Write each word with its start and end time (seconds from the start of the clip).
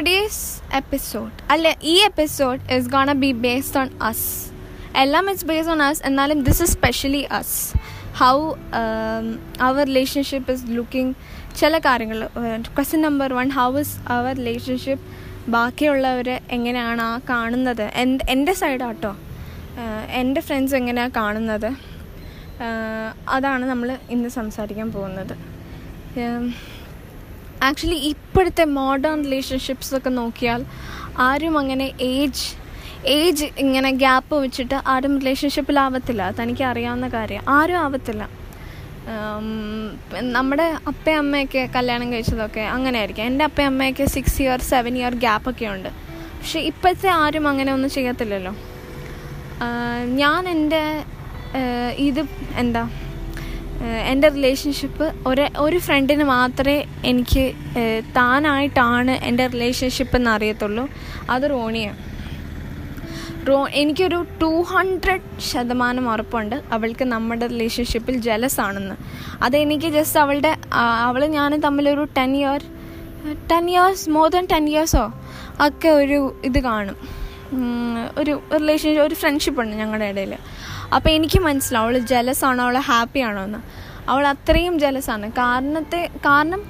today's 0.00 0.36
episode, 0.78 1.32
അല്ലെ 1.52 1.70
ഈ 1.92 1.94
episode 2.08 2.60
is 2.74 2.86
gonna 2.94 3.12
be 3.22 3.30
based 3.46 3.78
on 3.80 3.88
us 4.08 4.28
എല്ലാം 5.00 5.24
ഇറ്റ്സ് 5.30 5.46
ബേസ്ഡ് 5.50 5.72
ഓൺ 5.72 5.80
അസ് 5.86 6.00
എന്നാലും 6.08 6.38
this 6.46 6.60
is 6.64 6.74
specially 6.76 7.20
us 7.38 7.56
how 8.20 8.36
our 9.66 9.82
relationship 9.90 10.54
is 10.54 10.64
looking 10.76 11.12
ചില 11.60 11.72
കാര്യങ്ങൾ 11.88 12.18
question 12.76 13.02
number 13.08 13.34
one 13.40 13.50
how 13.58 13.68
is 13.82 13.94
our 14.16 14.32
relationship 14.40 15.04
ബാക്കിയുള്ളവർ 15.56 16.30
എങ്ങനെയാണ് 16.58 17.04
ആ 17.10 17.12
കാണുന്നത്? 17.32 17.86
എൻ്റെ 18.02 18.26
എൻ്റെ 18.36 18.54
സൈഡാട്ടോ 18.62 19.12
എൻ്റെ 20.22 20.42
ഫ്രണ്ട്സ് 20.48 20.76
എങ്ങനെയാണ് 20.82 21.14
കാണുന്നത്? 21.20 21.70
അതാണ് 23.36 23.66
നമ്മൾ 23.72 23.90
ഇന്ന് 24.16 24.32
സംസാരിക്കാൻ 24.40 24.90
പോകുന്നത്. 24.98 25.36
ആക്ച്വലി 27.68 27.98
ഇപ്പോഴത്തെ 28.12 28.64
മോഡേൺ 28.80 29.18
റിലേഷൻഷിപ്സൊക്കെ 29.26 30.10
നോക്കിയാൽ 30.20 30.60
ആരും 31.28 31.54
അങ്ങനെ 31.62 31.86
ഏജ് 32.14 32.46
ഏജ് 33.16 33.46
ഇങ്ങനെ 33.64 33.90
ഗ്യാപ്പ് 34.02 34.34
വെച്ചിട്ട് 34.44 34.76
ആരും 34.92 35.14
റിലേഷൻഷിപ്പിലാവത്തില്ല 35.20 36.22
തനിക്ക് 36.38 36.64
അറിയാവുന്ന 36.70 37.06
കാര്യം. 37.16 37.42
ആരും 37.56 37.78
ആവത്തില്ല. 37.84 38.22
നമ്മുടെ 40.36 40.66
അപ്പയും 40.90 41.18
അമ്മയൊക്കെ 41.22 41.62
കല്യാണം 41.76 42.08
കഴിച്ചതൊക്കെ 42.12 42.64
അങ്ങനെ 42.76 42.96
ആയിരിക്കും 43.00 43.24
എൻ്റെ 43.28 43.44
അപ്പയും 43.48 43.70
അമ്മയൊക്കെ 43.72 44.06
സിക്സ് 44.16 44.38
ഇയർ 44.42 44.60
സെവൻ 44.72 44.96
ഇയർ 45.00 45.14
ഗ്യാപ്പൊക്കെ 45.24 45.66
ഉണ്ട്. 45.74 45.90
പക്ഷെ 46.40 46.60
ഇപ്പോഴത്തെ 46.70 47.08
ആരും 47.22 47.46
അങ്ങനെ 47.52 47.70
ഒന്നും 47.76 47.90
ചെയ്യത്തില്ലല്ലോ. 47.96 48.52
ഞാൻ 50.22 50.42
എൻ്റെ 50.54 50.82
ഇത് 52.08 52.22
എന്താ? 52.62 52.84
എൻ്റെ 54.10 54.28
റിലേഷൻഷിപ്പ് 54.36 55.06
ഒരു 55.28 55.44
ഒരു 55.64 55.78
ഫ്രണ്ടിന് 55.84 56.24
മാത്രമേ 56.36 56.76
എനിക്ക് 57.10 57.44
താനായിട്ടാണ് 58.18 59.12
എൻ്റെ 59.28 59.44
റിലേഷൻഷിപ്പ് 59.54 60.16
എന്ന് 60.18 60.30
അറിയത്തുള്ളൂ 60.36 60.84
അത് 61.34 61.44
റോണിയാണ്. 61.54 61.98
റോ 63.48 63.58
എനിക്കൊരു 63.80 64.18
ടു 64.40 64.50
ഹൺഡ്രഡ് 64.72 65.28
ശതമാനം 65.50 66.06
ഉറപ്പുണ്ട് 66.12 66.56
അവൾക്ക് 66.76 67.04
നമ്മുടെ 67.12 67.46
റിലേഷൻഷിപ്പിൽ 67.52 68.16
ജലസാണെന്ന് 68.26 68.96
അതെനിക്ക് 69.46 69.88
ജസ്റ്റ് 69.96 70.20
അവളുടെ 70.24 70.52
അവൾ 71.08 71.22
ഞാനും 71.38 71.60
തമ്മിലൊരു 71.66 72.04
ten 72.18 72.32
year 72.40 72.60
ten 73.52 73.64
years 73.72 74.04
more 74.16 74.28
than 74.34 74.44
ten 74.52 74.66
ഇയേഴ്സോ 74.72 75.04
ഒക്കെ 75.66 75.90
ഒരു 76.02 76.20
ഇത് 76.48 76.60
കാണും. 76.68 76.98
ഒരു 78.20 78.32
റിലേഷൻഷിപ്പ് 78.60 79.06
ഒരു 79.08 79.16
ഫ്രണ്ട്ഷിപ്പ് 79.22 79.60
ഉണ്ട് 79.62 79.74
ഞങ്ങളുടെ 79.82 80.08
ഇടയിൽ 80.12 80.32
അപ്പോൾ 80.96 81.10
എനിക്ക് 81.16 81.38
മനസ്സിലാവും 81.46 81.88
അവൾ 81.88 81.96
ജലസാണോ 82.12 82.62
അവൾ 82.66 82.76
ഹാപ്പി 82.90 83.20
ആണോ 83.28 83.42
എന്ന്. 83.48 83.60
അവൾ 84.12 84.24
അത്രയും 84.32 84.74
ജലസാണ് 84.84 85.26
കാരണത്തെ 85.40 86.00
കാരണം 86.26 86.62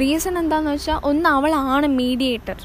റീസൺ 0.00 0.34
എന്താണെന്ന് 0.42 0.72
വെച്ചാൽ 0.76 0.98
ഒന്ന് 1.10 1.28
അവളാണ് 1.36 1.86
മീഡിയേറ്റർ 2.00 2.58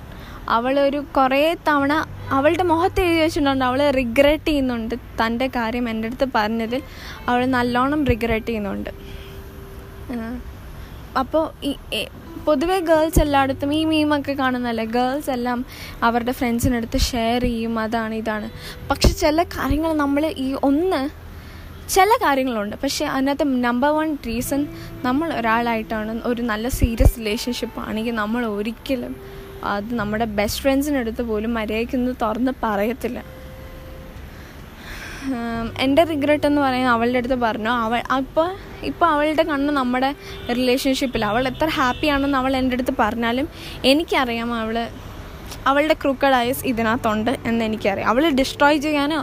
അവളൊരു 0.58 1.00
കുറേ 1.18 1.42
തവണ 1.68 1.94
അവളുടെ 2.38 2.64
മുഖത്ത് 2.72 3.02
എഴുതി 3.08 3.20
വെച്ചിട്ടുണ്ട്. 3.24 3.66
അവൾ 3.70 3.82
റിഗ്രറ്റ് 4.00 4.48
ചെയ്യുന്നുണ്ട്. 4.50 4.96
തൻ്റെ 5.22 5.48
കാര്യം 5.58 5.86
എൻ്റെ 5.92 6.08
അടുത്ത് 6.10 6.28
പറഞ്ഞതിൽ 6.38 6.82
അവൾ 7.30 7.42
നല്ലോണം 7.58 8.02
റിഗ്രറ്റ് 8.12 8.50
ചെയ്യുന്നുണ്ട്. 8.52 8.92
അപ്പോൾ 11.20 11.44
ഈ 11.70 11.72
പൊതുവേ 12.46 12.78
ഗേൾസ് 12.90 13.20
എല്ലായിടത്തും 13.24 13.72
ഈ 13.78 13.80
മീമൊക്കെ 13.90 14.34
കാണുന്നതല്ലേ? 14.40 14.86
ഗേൾസ് 14.96 15.30
എല്ലാം 15.34 15.60
അവരുടെ 16.08 16.34
ഫ്രണ്ട്സിനടുത്ത് 16.38 17.00
ഷെയർ 17.10 17.42
ചെയ്യും 17.48 17.74
അതാണ് 17.84 18.14
ഇതാണ്. 18.22 18.48
പക്ഷെ 18.90 19.10
ചില 19.24 19.44
കാര്യങ്ങൾ 19.56 19.92
നമ്മൾ 20.04 20.24
ഈ 20.46 20.48
ഒന്ന് 20.70 21.02
ചില 21.96 22.10
കാര്യങ്ങളുണ്ട്. 22.24 22.76
പക്ഷേ 22.84 23.06
അതിനകത്ത് 23.16 23.46
നമ്പർ 23.68 23.92
വൺ 23.98 24.10
റീസൺ 24.30 24.62
നമ്മൾ 25.08 25.28
ഒരാളായിട്ടാണ് 25.40 26.16
ഒരു 26.32 26.42
നല്ല 26.52 26.66
സീരിയസ് 26.80 27.16
റിലേഷൻഷിപ്പ് 27.22 27.80
ആണെങ്കിൽ 27.88 28.16
നമ്മൾ 28.22 28.42
ഒരിക്കലും 28.58 29.14
അത് 29.74 29.90
നമ്മുടെ 30.00 30.26
ബെസ്റ്റ് 30.38 30.62
ഫ്രണ്ട്സിനടുത്ത് 30.64 31.24
പോലും 31.30 31.54
മര്യാദയ്ക്കൊന്ന് 31.60 32.14
തുറന്ന് 32.24 32.54
പറയത്തില്ല. 32.66 33.20
എൻ്റെ 35.86 36.04
റിഗ്രറ്റ് 36.12 36.48
എന്ന് 36.50 36.62
പറയുന്നത് 36.66 36.94
അവളുടെ 36.98 37.20
അടുത്ത് 37.22 37.40
പറഞ്ഞു. 37.48 37.72
അവൾ 37.86 38.02
അപ്പോൾ 38.20 38.50
ഇപ്പോൾ 38.90 39.08
അവളുടെ 39.14 39.44
കണ്ണ് 39.52 39.72
നമ്മുടെ 39.80 40.10
റിലേഷൻഷിപ്പിൽ 40.60 41.22
അവൾ 41.30 41.44
എത്ര 41.52 41.68
ഹാപ്പിയാണെന്ന് 41.80 42.38
അവൾ 42.42 42.52
എൻ്റെ 42.60 42.78
അടുത്ത് 42.78 42.94
പറഞ്ഞാലും 43.04 43.48
എനിക്കറിയാം 43.92 44.52
അവൾ 44.62 44.78
അവളുടെ 45.70 45.96
ക്രൂക്കഡ് 46.02 46.38
ഐസ് 46.46 46.62
ഇതിനകത്തുണ്ട് 46.72 47.32
എന്ന് 47.50 47.62
എനിക്കറിയാം. 47.70 48.08
അവൾ 48.12 48.24
ഡിസ്ട്രോയ് 48.40 48.80
ചെയ്യാനോ 48.86 49.20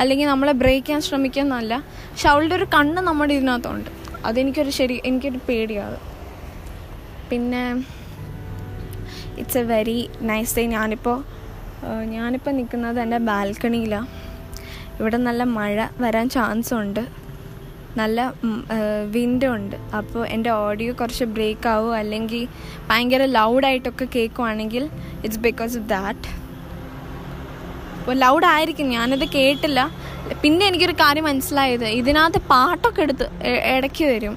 അല്ലെങ്കിൽ 0.00 0.26
നമ്മളെ 0.32 0.52
ബ്രേക്ക് 0.62 0.84
ചെയ്യാൻ 0.86 1.02
ശ്രമിക്കുന്നല്ല 1.06 1.72
പക്ഷെ 2.10 2.28
അവളുടെ 2.32 2.54
ഒരു 2.58 2.66
കണ്ണ് 2.74 3.00
നമ്മുടെ 3.08 3.34
ഇതിനകത്തുണ്ട്. 3.38 3.90
അതെനിക്കൊരു 4.28 4.72
ശരി 4.78 4.96
എനിക്കൊരു 5.08 5.40
പേടിയാണ്. 5.48 5.98
പിന്നെ 7.30 7.62
it's 9.40 9.60
a 9.62 9.64
very 9.72 9.98
nice 10.30 10.54
day 10.58 10.64
ഞാനിപ്പോൾ 10.76 11.18
ഞാനിപ്പോൾ 12.16 12.52
നിൽക്കുന്നത് 12.56 12.98
എൻ്റെ 13.04 13.18
ബാൽക്കണിയിലാണ് 13.30 14.08
ഇവിടെ 14.98 15.18
നല്ല 15.26 15.42
മഴ 15.58 15.76
വരാൻ 16.04 16.26
ചാൻസ് 16.34 16.72
ഉണ്ട്. 16.80 17.02
നല്ല 17.98 18.32
വിൻഡോ 19.14 19.48
ഉണ്ട് 19.54 19.76
അപ്പോൾ 19.98 20.22
എൻ്റെ 20.34 20.50
ഓഡിയോ 20.50 20.92
കുറച്ച് 21.00 21.24
ബ്രേക്ക് 21.36 21.68
ആവും 21.68 21.94
അല്ലെങ്കിൽ 22.00 22.42
ഭയങ്കര 22.90 23.24
ലൗഡായിട്ടൊക്കെ 23.38 24.06
കേൾക്കുവാണെങ്കിൽ 24.16 24.84
ഇറ്റ്സ് 25.24 25.42
ബിക്കോസ് 25.48 25.74
ഓഫ് 25.78 25.88
ദാറ്റ് 25.94 26.28
അപ്പോൾ 28.00 28.16
ലൗഡ് 28.24 28.46
ആയിരിക്കും 28.46 28.86
ഞാനത് 28.96 29.24
കേട്ടില്ല. 29.38 29.80
പിന്നെ 30.42 30.62
എനിക്കൊരു 30.66 30.94
കാര്യം 31.00 31.24
മനസ്സിലായത്. 31.24 31.86
ഇതിനകത്ത് 32.00 32.40
പാട്ടൊക്കെ 32.52 33.00
എടുത്ത് 33.06 33.26
ഇടയ്ക്ക് 33.74 34.04
വരും. 34.12 34.34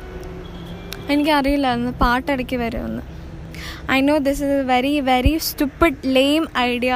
എനിക്കറിയില്ലായിരുന്നു 1.13 1.93
പാട്ട് 2.03 2.27
ഇടയ്ക്ക് 2.33 2.57
വരുമെന്ന്. 2.63 3.03
I 3.95 3.99
know 4.09 4.15
this 4.27 4.43
is 4.43 4.57
a 4.59 4.65
very 4.73 4.93
very 5.11 5.33
stupid 5.47 5.97
lame 6.17 6.43
idea 6.57 6.95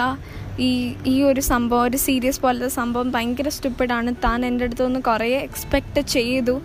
ഈ 0.66 0.70
ഈ 1.12 1.16
ഒരു 1.30 1.42
സംഭവം 1.52 1.84
ഒരു 1.88 1.98
സീരിയസ് 2.06 2.40
പോലത്തെ 2.44 2.70
സംഭവം 2.78 3.08
ഭയങ്കര 3.16 3.50
സ്റ്റുപ്പിഡാണ് 3.56 4.12
താൻ 4.26 4.46
എൻ്റെ 4.46 4.66
അടുത്തു 4.68 4.86
നിന്ന് 4.88 5.02
കുറേ 5.08 5.28
എക്സ്പെക്റ്റ് 5.48 6.02
ചെയ്തു 6.16 6.56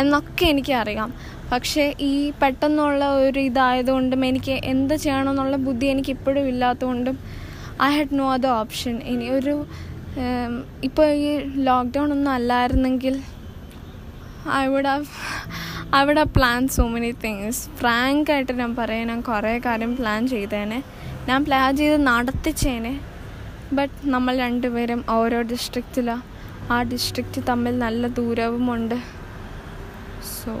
എന്നൊക്കെ 0.00 0.44
എനിക്കറിയാം. 0.52 1.10
പക്ഷേ 1.52 1.84
ഈ 2.08 2.12
പെട്ടെന്നുള്ള 2.40 3.04
ഒരു 3.26 3.40
ഇതായതുകൊണ്ടും 3.48 4.22
എനിക്ക് 4.30 4.54
എന്ത് 4.72 4.94
ചെയ്യണമെന്നുള്ള 5.04 5.56
ബുദ്ധി 5.66 5.86
എനിക്ക് 5.94 6.12
ഇപ്പോഴും 6.16 6.48
ഇല്ലാത്തതുകൊണ്ടും 6.52 7.18
I 7.86 7.88
had 7.96 8.16
no 8.20 8.26
other 8.36 8.52
option 8.62 8.96
ഇനി 9.12 9.28
ഒരു 9.38 9.54
ഇപ്പോൾ 10.88 11.08
ഈ 11.24 11.28
ലോക്ക്ഡൗൺ 11.68 12.08
ഒന്നും 12.14 12.32
അല്ലായിരുന്നെങ്കിൽ 12.36 13.14
I 14.60 14.62
would 14.72 14.90
have 14.92 15.06
I 15.96 16.00
would 16.06 16.20
have 16.22 16.32
plan 16.38 16.62
so 16.76 16.84
many 16.94 17.10
things 17.24 17.60
ഫ്രാങ്കായിട്ട് 17.80 18.52
ഞാൻ 18.62 18.72
പറയാം 18.80 19.06
ഞാൻ 19.12 19.20
കുറേ 19.30 19.52
കാര്യം 19.66 19.92
പ്ലാൻ 20.00 20.20
ചെയ്തേനെ. 20.34 20.80
ഞാൻ 21.28 21.38
പ്ലാൻ 21.46 21.68
ചെയ്ത് 21.80 21.98
നടത്തിച്ചേനെ. 22.10 22.94
ബട്ട് 23.76 23.96
നമ്മൾ 24.12 24.34
രണ്ടുപേരും 24.44 25.00
ഓരോ 25.14 25.38
ഡിസ്ട്രിക്റ്റിലാണ് 25.50 26.22
ആ 26.74 26.76
ഡിസ്ട്രിക്റ്റ് 26.92 27.40
തമ്മിൽ 27.48 27.74
നല്ല 27.82 28.06
ദൂരവുമുണ്ട്. 28.18 28.94
So 30.36 30.52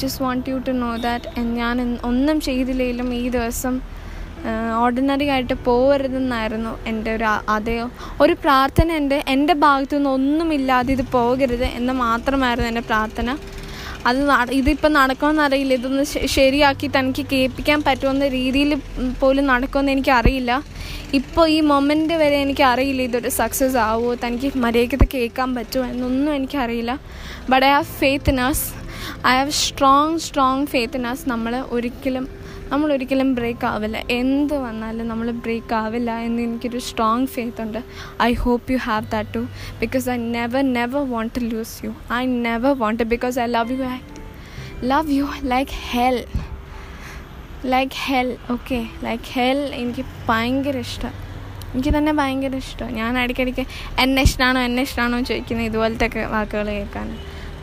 just 0.00 0.22
want 0.24 0.48
you 0.50 0.56
to 0.68 0.72
know 0.82 0.90
that 1.04 1.42
ഞാൻ 1.60 1.76
ഒന്നും 2.08 2.38
ചെയ്തില്ലെങ്കിലും 2.46 3.08
ഈ 3.20 3.22
ദിവസം 3.36 3.74
ഓർഡിനറി 4.82 5.26
ആയിട്ട് 5.34 5.54
പോകരുതെന്നായിരുന്നു 5.68 6.72
എൻ്റെ 6.90 7.12
ഒരു 7.18 7.28
അതേ 7.54 7.76
ഒരു 8.24 8.34
പ്രാർത്ഥന 8.44 8.92
എൻ്റെ 9.00 9.18
എൻ്റെ 9.34 9.54
ഭാഗത്തു 9.64 9.96
നിന്ന് 9.98 10.10
ഒന്നുമില്ലാതെ 10.18 10.92
ഇത് 10.96 11.04
പോകരുത് 11.16 11.66
എന്ന് 11.78 11.94
മാത്രമായിരുന്നു 12.04 12.68
എൻ്റെ 12.72 12.84
പ്രാർത്ഥന. 12.90 13.36
അത് 14.08 14.18
ഇതിപ്പോൾ 14.60 14.92
നടക്കുമെന്നറിയില്ല 14.98 15.78
ഇതൊന്ന് 15.80 16.04
ശരിയാക്കി 16.36 16.88
തനിക്ക് 16.96 17.24
കേൾപ്പിക്കാൻ 17.32 17.80
പറ്റുമെന്ന 17.88 18.28
രീതിയിൽ 18.38 18.72
പോലും 19.22 19.46
നടക്കുമെന്ന് 19.52 19.94
എനിക്കറിയില്ല. 19.96 20.52
ഇപ്പോൾ 21.16 21.48
ഈ 21.48 21.60
മൊമെൻ്റ് 21.60 22.14
വരെ 22.20 22.36
എനിക്ക് 22.44 22.62
അറിയില്ല 22.62 23.02
ഇതൊരു 23.02 23.28
സക്സസ് 23.36 23.76
ആവുമോ 23.76 24.14
തനിക്ക് 24.14 24.48
മര്യാദയ്ക്കത് 24.64 25.04
കേൾക്കാൻ 25.14 25.54
പറ്റുമോ 25.54 25.84
എന്നൊന്നും 25.84 26.34
എനിക്കറിയില്ല. 26.34 26.92
But 27.50 27.64
I 27.66 27.70
have 27.74 27.88
faith 28.00 28.30
in 28.30 28.40
us 28.40 28.66
I 29.30 29.32
have 29.38 29.50
strong 29.50 30.18
strong 30.18 30.66
faith 30.66 30.96
in 30.96 31.06
us 31.06 31.24
നമ്മൾ 31.28 31.54
ഒരിക്കലും 31.76 32.26
നമ്മൾ 32.72 32.92
ഒരിക്കലും 32.96 33.34
ബ്രേക്ക് 33.38 33.66
ആവില്ല. 33.66 33.98
എന്ത് 34.10 34.54
വന്നാലും 34.64 35.08
നമ്മൾ 35.08 35.30
ബ്രേക്ക് 35.44 35.74
ആവില്ല 35.74 36.18
എന്ന് 36.26 36.42
എനിക്കൊരു 36.42 36.80
സ്ട്രോങ് 36.88 37.26
ഫെയ്ത്ത് 37.26 37.62
ഉണ്ട്. 37.66 37.80
I 38.28 38.32
hope 38.44 38.72
you 38.72 38.78
have 38.88 39.06
that 39.14 39.34
too 39.34 39.42
because 39.80 40.10
I 40.10 40.18
never 40.36 40.62
never 40.78 41.02
want 41.14 41.34
to 41.38 41.44
lose 41.54 41.86
you 41.86 41.94
I 42.20 42.22
never 42.48 42.74
want 42.84 43.04
because 43.14 43.38
I 43.38 43.46
love 43.56 43.78
you 43.78 43.84
I 43.94 43.98
love 44.92 45.10
you 45.18 45.28
like 45.54 45.70
help 45.92 46.47
like 47.64 47.92
hell 48.06 48.36
okay 48.50 48.86
like 49.02 49.24
hell 49.32 49.74
എനിക്ക് 49.74 50.04
ഭയങ്കര 50.28 50.76
ഇഷ്ടമാണ് 50.76 51.16
എനിക്ക് 51.74 51.96
തന്നെ 51.98 52.12
ഭയങ്കര 52.12 52.56
ഇഷ്ടമാണ് 52.56 52.96
ഞാൻ 52.96 53.18
ഇടയ്ക്കിടയ്ക്ക് 53.18 53.66
എന്നെ 54.00 54.22
ഇഷ്ടമാണോ 54.22 54.60
എന്നെ 54.60 54.82
ഇഷ്ടമാണോ 54.82 55.20
ചോദിക്കുന്ന 55.20 55.62
ഇതുപോലത്തെ 55.62 56.06
ഒക്കെ 56.06 56.26
വാക്കുകൾ 56.26 56.66
കേൾക്കാൻ 56.66 57.18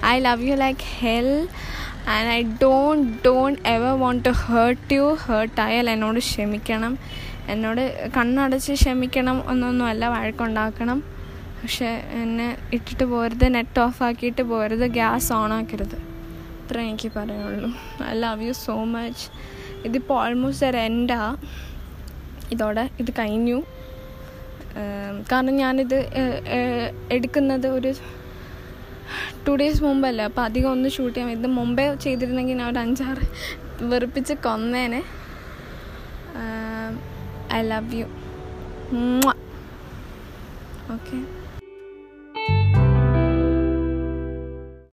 I 0.06 0.19
love 0.19 0.42
you 0.42 0.56
like 0.56 0.80
hell 1.00 1.47
and 2.07 2.30
I 2.30 2.42
don't 2.44 3.27
don't 3.27 3.68
ever 3.68 4.00
want 4.00 4.25
to 4.25 4.30
hurt 4.30 4.94
you 4.94 5.18
ഹേർട്ടായാൽ 5.27 5.89
എന്നോട് 5.89 6.19
ക്ഷമിക്കണം. 6.19 7.00
എന്നോട് 7.50 8.09
കണ്ണടച്ച് 8.18 8.74
ക്ഷമിക്കണം 8.74 9.51
എന്നൊന്നുമല്ല 9.51 10.07
വഴക്കുണ്ടാക്കണം. 10.07 11.00
പക്ഷെ 11.62 12.03
എന്നെ 12.21 12.57
ഇട്ടിട്ട് 12.74 13.03
പോരുത് 13.03 13.56
നെറ്റ് 13.56 13.80
ഓഫ് 13.80 14.03
ആക്കിയിട്ട് 14.03 14.42
പോരുത് 14.42 14.86
ഗ്യാസ് 14.88 15.33
ഓൺ 15.33 15.53
ആക്കരുത്. 15.53 15.97
ഇത്ര 16.62 16.80
എനിക്ക് 16.80 17.12
പറയാനുള്ളൂ. 17.15 17.69
I 18.09 18.13
love 18.13 18.44
you 18.44 18.53
so 18.53 18.83
much 18.83 19.56
ഇതിപ്പോൾ 19.87 20.17
ഓൾമോസ്റ്റ് 20.23 20.65
ഒരു 20.71 20.79
എൻഡാ 20.87 21.19
ഇതോടെ 22.53 22.83
ഇത് 23.01 23.11
കഴിഞ്ഞു. 23.19 23.59
കാരണം 25.31 25.55
ഞാനിത് 25.63 25.97
എടുക്കുന്നത് 27.15 27.67
ഒരു 27.75 27.91
ടു 29.45 29.53
ഡേയ്സ് 29.61 29.81
മുമ്പല്ല. 29.87 30.21
അപ്പോൾ 30.29 30.43
അധികം 30.49 30.69
ഒന്ന് 30.75 30.89
ഷൂട്ട് 30.95 31.15
ചെയ്യാൻ 31.17 31.31
ഇത് 31.37 31.47
മുമ്പേ 31.59 31.85
ചെയ്തിരുന്നെങ്കിൽ 32.05 32.57
ഞാൻ 32.61 32.69
ഒരു 32.73 32.79
അഞ്ചാറ് 32.85 33.25
വെറുപ്പിച്ച് 33.91 34.33
കൊന്നേനെ. 34.45 35.01
I 37.57 37.61
love 37.71 37.99
you 38.01 38.07
okay 40.95 41.17